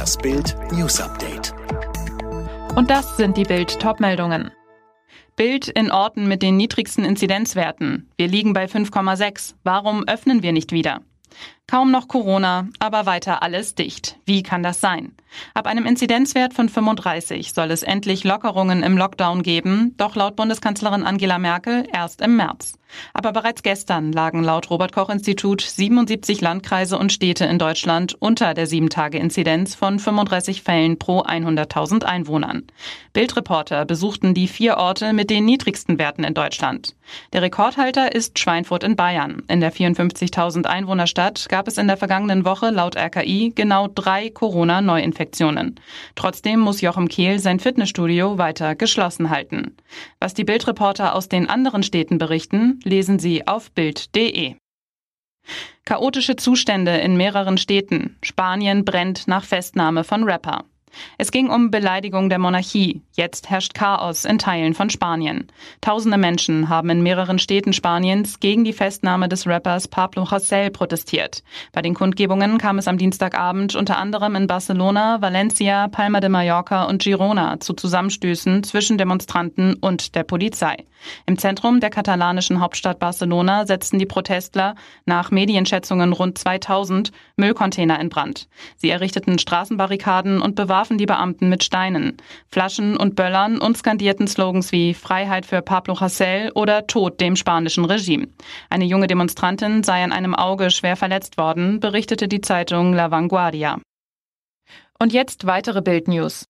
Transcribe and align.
Das 0.00 0.16
Bild 0.16 0.56
News 0.72 0.98
Update. 0.98 1.52
Und 2.74 2.88
das 2.88 3.18
sind 3.18 3.36
die 3.36 3.42
Bild 3.42 3.78
Topmeldungen. 3.80 4.50
Bild 5.36 5.68
in 5.68 5.90
Orten 5.90 6.26
mit 6.26 6.40
den 6.40 6.56
niedrigsten 6.56 7.04
Inzidenzwerten. 7.04 8.10
Wir 8.16 8.26
liegen 8.26 8.54
bei 8.54 8.64
5,6. 8.64 9.56
Warum 9.62 10.04
öffnen 10.08 10.42
wir 10.42 10.54
nicht 10.54 10.72
wieder? 10.72 11.02
Kaum 11.70 11.92
noch 11.92 12.08
Corona, 12.08 12.66
aber 12.80 13.06
weiter 13.06 13.44
alles 13.44 13.76
dicht. 13.76 14.16
Wie 14.24 14.42
kann 14.42 14.64
das 14.64 14.80
sein? 14.80 15.12
Ab 15.54 15.68
einem 15.68 15.86
Inzidenzwert 15.86 16.52
von 16.52 16.68
35 16.68 17.52
soll 17.52 17.70
es 17.70 17.84
endlich 17.84 18.24
Lockerungen 18.24 18.82
im 18.82 18.98
Lockdown 18.98 19.44
geben, 19.44 19.94
doch 19.96 20.16
laut 20.16 20.34
Bundeskanzlerin 20.34 21.04
Angela 21.04 21.38
Merkel 21.38 21.86
erst 21.92 22.20
im 22.20 22.36
März. 22.36 22.74
Aber 23.14 23.32
bereits 23.32 23.62
gestern 23.62 24.10
lagen 24.10 24.42
laut 24.42 24.68
Robert 24.68 24.92
Koch 24.92 25.10
Institut 25.10 25.60
77 25.60 26.40
Landkreise 26.40 26.98
und 26.98 27.12
Städte 27.12 27.44
in 27.44 27.58
Deutschland 27.58 28.16
unter 28.18 28.52
der 28.52 28.66
7-Tage-Inzidenz 28.66 29.76
von 29.76 30.00
35 30.00 30.62
Fällen 30.62 30.98
pro 30.98 31.20
100.000 31.20 32.02
Einwohnern. 32.02 32.64
Bildreporter 33.12 33.84
besuchten 33.84 34.34
die 34.34 34.48
vier 34.48 34.76
Orte 34.76 35.12
mit 35.12 35.30
den 35.30 35.44
niedrigsten 35.44 35.98
Werten 35.98 36.24
in 36.24 36.34
Deutschland. 36.34 36.96
Der 37.32 37.42
Rekordhalter 37.42 38.12
ist 38.12 38.40
Schweinfurt 38.40 38.82
in 38.82 38.96
Bayern. 38.96 39.42
In 39.48 39.60
der 39.60 39.72
54.000 39.72 40.66
Einwohnerstadt 40.66 41.48
gab 41.48 41.59
es 41.68 41.78
in 41.78 41.86
der 41.86 41.96
vergangenen 41.96 42.44
Woche 42.44 42.70
laut 42.70 42.96
RKI 42.96 43.52
genau 43.54 43.88
drei 43.88 44.30
Corona-Neuinfektionen. 44.30 45.78
Trotzdem 46.14 46.60
muss 46.60 46.80
Joachim 46.80 47.08
Kehl 47.08 47.38
sein 47.38 47.60
Fitnessstudio 47.60 48.38
weiter 48.38 48.74
geschlossen 48.74 49.30
halten. 49.30 49.76
Was 50.18 50.34
die 50.34 50.44
Bildreporter 50.44 51.14
aus 51.14 51.28
den 51.28 51.48
anderen 51.48 51.82
Städten 51.82 52.18
berichten, 52.18 52.80
lesen 52.84 53.18
Sie 53.18 53.46
auf 53.46 53.70
Bild.de. 53.72 54.54
Chaotische 55.84 56.36
Zustände 56.36 56.98
in 56.98 57.16
mehreren 57.16 57.58
Städten. 57.58 58.16
Spanien 58.22 58.84
brennt 58.84 59.26
nach 59.26 59.44
Festnahme 59.44 60.04
von 60.04 60.24
Rapper. 60.24 60.64
Es 61.18 61.30
ging 61.30 61.48
um 61.50 61.70
Beleidigung 61.70 62.28
der 62.28 62.38
Monarchie. 62.38 63.02
Jetzt 63.12 63.48
herrscht 63.48 63.74
Chaos 63.74 64.24
in 64.24 64.38
Teilen 64.38 64.74
von 64.74 64.90
Spanien. 64.90 65.46
Tausende 65.80 66.18
Menschen 66.18 66.68
haben 66.68 66.90
in 66.90 67.02
mehreren 67.02 67.38
Städten 67.38 67.72
Spaniens 67.72 68.40
gegen 68.40 68.64
die 68.64 68.72
Festnahme 68.72 69.28
des 69.28 69.46
Rappers 69.46 69.86
Pablo 69.88 70.24
Hasél 70.24 70.70
protestiert. 70.70 71.44
Bei 71.72 71.80
den 71.80 71.94
Kundgebungen 71.94 72.58
kam 72.58 72.78
es 72.78 72.88
am 72.88 72.98
Dienstagabend 72.98 73.76
unter 73.76 73.98
anderem 73.98 74.34
in 74.34 74.46
Barcelona, 74.48 75.22
Valencia, 75.22 75.88
Palma 75.88 76.20
de 76.20 76.28
Mallorca 76.28 76.84
und 76.84 77.02
Girona 77.02 77.60
zu 77.60 77.74
Zusammenstößen 77.74 78.64
zwischen 78.64 78.98
Demonstranten 78.98 79.74
und 79.74 80.14
der 80.16 80.24
Polizei. 80.24 80.76
Im 81.24 81.38
Zentrum 81.38 81.80
der 81.80 81.90
katalanischen 81.90 82.60
Hauptstadt 82.60 82.98
Barcelona 82.98 83.64
setzten 83.64 83.98
die 83.98 84.06
Protestler 84.06 84.74
nach 85.06 85.30
Medienschätzungen 85.30 86.12
rund 86.12 86.36
2000 86.36 87.10
Müllcontainer 87.36 87.98
in 88.00 88.10
Brand. 88.10 88.48
Sie 88.76 88.90
errichteten 88.90 89.38
Straßenbarrikaden 89.38 90.42
und 90.42 90.56
bewahrten 90.56 90.79
bewarfen 90.80 90.96
die 90.96 91.04
Beamten 91.04 91.50
mit 91.50 91.62
Steinen, 91.62 92.16
Flaschen 92.48 92.96
und 92.96 93.14
Böllern 93.14 93.58
und 93.58 93.76
skandierten 93.76 94.26
Slogans 94.26 94.72
wie 94.72 94.94
Freiheit 94.94 95.44
für 95.44 95.60
Pablo 95.60 95.92
Hasél 95.92 96.52
oder 96.54 96.86
Tod 96.86 97.20
dem 97.20 97.36
spanischen 97.36 97.84
Regime. 97.84 98.28
Eine 98.70 98.86
junge 98.86 99.06
Demonstrantin 99.06 99.82
sei 99.82 100.02
an 100.02 100.10
einem 100.10 100.34
Auge 100.34 100.70
schwer 100.70 100.96
verletzt 100.96 101.36
worden, 101.36 101.80
berichtete 101.80 102.28
die 102.28 102.40
Zeitung 102.40 102.94
La 102.94 103.10
Vanguardia. 103.10 103.78
Und 104.98 105.12
jetzt 105.12 105.46
weitere 105.46 105.82
Bildnews. 105.82 106.46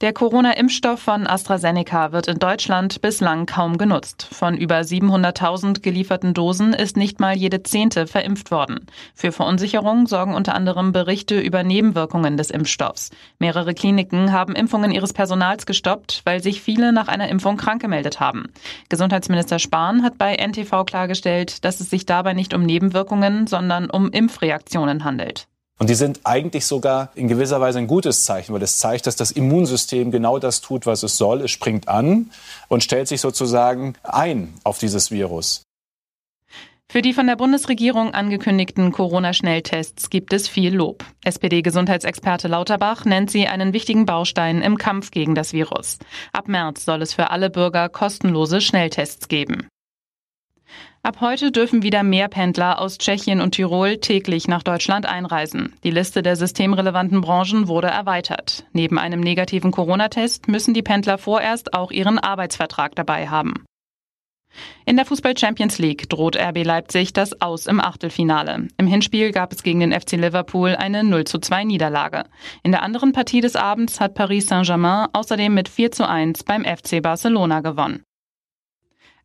Der 0.00 0.12
Corona-Impfstoff 0.12 1.00
von 1.00 1.26
AstraZeneca 1.26 2.12
wird 2.12 2.28
in 2.28 2.38
Deutschland 2.38 3.02
bislang 3.02 3.46
kaum 3.46 3.78
genutzt. 3.78 4.28
Von 4.30 4.56
über 4.56 4.78
700.000 4.78 5.80
gelieferten 5.82 6.34
Dosen 6.34 6.72
ist 6.72 6.96
nicht 6.96 7.18
mal 7.18 7.36
jede 7.36 7.64
zehnte 7.64 8.06
verimpft 8.06 8.52
worden. 8.52 8.86
Für 9.12 9.32
Verunsicherung 9.32 10.06
sorgen 10.06 10.36
unter 10.36 10.54
anderem 10.54 10.92
Berichte 10.92 11.40
über 11.40 11.64
Nebenwirkungen 11.64 12.36
des 12.36 12.52
Impfstoffs. 12.52 13.10
Mehrere 13.40 13.74
Kliniken 13.74 14.32
haben 14.32 14.54
Impfungen 14.54 14.92
ihres 14.92 15.12
Personals 15.12 15.66
gestoppt, 15.66 16.22
weil 16.24 16.44
sich 16.44 16.62
viele 16.62 16.92
nach 16.92 17.08
einer 17.08 17.28
Impfung 17.28 17.56
krank 17.56 17.82
gemeldet 17.82 18.20
haben. 18.20 18.52
Gesundheitsminister 18.88 19.58
Spahn 19.58 20.04
hat 20.04 20.16
bei 20.16 20.36
NTV 20.36 20.84
klargestellt, 20.84 21.64
dass 21.64 21.80
es 21.80 21.90
sich 21.90 22.06
dabei 22.06 22.34
nicht 22.34 22.54
um 22.54 22.62
Nebenwirkungen, 22.62 23.48
sondern 23.48 23.90
um 23.90 24.12
Impfreaktionen 24.12 25.02
handelt. 25.02 25.48
Und 25.78 25.90
die 25.90 25.94
sind 25.94 26.20
eigentlich 26.24 26.66
sogar 26.66 27.10
in 27.14 27.28
gewisser 27.28 27.60
Weise 27.60 27.78
ein 27.78 27.86
gutes 27.86 28.24
Zeichen, 28.24 28.52
weil 28.52 28.62
es 28.62 28.78
zeigt, 28.78 29.06
dass 29.06 29.14
das 29.14 29.30
Immunsystem 29.30 30.10
genau 30.10 30.38
das 30.38 30.60
tut, 30.60 30.86
was 30.86 31.04
es 31.04 31.16
soll. 31.16 31.42
Es 31.42 31.52
springt 31.52 31.88
an 31.88 32.30
und 32.66 32.82
stellt 32.82 33.06
sich 33.06 33.20
sozusagen 33.20 33.94
ein 34.02 34.54
auf 34.64 34.78
dieses 34.78 35.10
Virus. 35.10 35.62
Für 36.90 37.02
die 37.02 37.12
von 37.12 37.26
der 37.26 37.36
Bundesregierung 37.36 38.14
angekündigten 38.14 38.92
Corona-Schnelltests 38.92 40.08
gibt 40.08 40.32
es 40.32 40.48
viel 40.48 40.74
Lob. 40.74 41.04
SPD-Gesundheitsexperte 41.22 42.48
Lauterbach 42.48 43.04
nennt 43.04 43.30
sie 43.30 43.46
einen 43.46 43.74
wichtigen 43.74 44.06
Baustein 44.06 44.62
im 44.62 44.78
Kampf 44.78 45.10
gegen 45.10 45.34
das 45.34 45.52
Virus. 45.52 45.98
Ab 46.32 46.48
März 46.48 46.86
soll 46.86 47.02
es 47.02 47.12
für 47.12 47.28
alle 47.30 47.50
Bürger 47.50 47.90
kostenlose 47.90 48.62
Schnelltests 48.62 49.28
geben. 49.28 49.68
Ab 51.02 51.18
heute 51.20 51.52
dürfen 51.52 51.82
wieder 51.82 52.02
mehr 52.02 52.28
Pendler 52.28 52.80
aus 52.80 52.98
Tschechien 52.98 53.40
und 53.40 53.52
Tirol 53.52 53.98
täglich 53.98 54.48
nach 54.48 54.62
Deutschland 54.62 55.06
einreisen. 55.06 55.74
Die 55.84 55.90
Liste 55.90 56.22
der 56.22 56.36
systemrelevanten 56.36 57.20
Branchen 57.20 57.68
wurde 57.68 57.86
erweitert. 57.86 58.64
Neben 58.72 58.98
einem 58.98 59.20
negativen 59.20 59.70
Corona-Test 59.70 60.48
müssen 60.48 60.74
die 60.74 60.82
Pendler 60.82 61.16
vorerst 61.16 61.72
auch 61.72 61.92
ihren 61.92 62.18
Arbeitsvertrag 62.18 62.96
dabei 62.96 63.28
haben. 63.28 63.64
In 64.84 64.96
der 64.96 65.04
Fußball 65.04 65.36
Champions 65.36 65.78
League 65.78 66.08
droht 66.08 66.36
RB 66.36 66.64
Leipzig 66.64 67.12
das 67.12 67.40
Aus 67.40 67.66
im 67.66 67.80
Achtelfinale. 67.80 68.68
Im 68.76 68.86
Hinspiel 68.86 69.30
gab 69.30 69.52
es 69.52 69.62
gegen 69.62 69.80
den 69.80 69.92
FC 69.92 70.12
Liverpool 70.12 70.74
eine 70.74 71.04
0 71.04 71.24
zu 71.24 71.38
2 71.38 71.64
Niederlage. 71.64 72.24
In 72.62 72.72
der 72.72 72.82
anderen 72.82 73.12
Partie 73.12 73.40
des 73.40 73.54
Abends 73.54 74.00
hat 74.00 74.14
Paris 74.14 74.48
Saint-Germain 74.48 75.08
außerdem 75.12 75.52
mit 75.52 75.68
4 75.68 75.92
zu 75.92 76.08
1 76.08 76.44
beim 76.44 76.64
FC 76.64 77.02
Barcelona 77.02 77.60
gewonnen. 77.60 78.02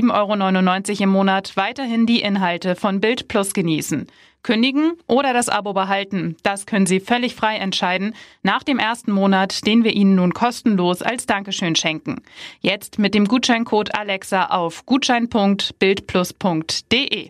7,99 0.00 0.90
Euro 0.90 1.02
im 1.02 1.10
Monat 1.10 1.56
weiterhin 1.56 2.06
die 2.06 2.22
Inhalte 2.22 2.76
von 2.76 3.00
Bild 3.00 3.28
Plus 3.28 3.52
genießen. 3.52 4.06
Kündigen 4.42 4.94
oder 5.06 5.34
das 5.34 5.50
Abo 5.50 5.74
behalten, 5.74 6.34
das 6.42 6.64
können 6.64 6.86
Sie 6.86 7.00
völlig 7.00 7.34
frei 7.34 7.56
entscheiden 7.56 8.14
nach 8.42 8.62
dem 8.62 8.78
ersten 8.78 9.12
Monat, 9.12 9.66
den 9.66 9.84
wir 9.84 9.92
Ihnen 9.92 10.14
nun 10.14 10.32
kostenlos 10.32 11.02
als 11.02 11.26
Dankeschön 11.26 11.76
schenken. 11.76 12.22
Jetzt 12.60 12.98
mit 12.98 13.14
dem 13.14 13.26
Gutscheincode 13.26 13.94
Alexa 13.94 14.46
auf 14.46 14.86
gutschein.bildplus.de. 14.86 17.28